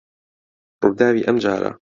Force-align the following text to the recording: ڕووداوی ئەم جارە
ڕووداوی 0.81 1.25
ئەم 1.25 1.37
جارە 1.43 1.71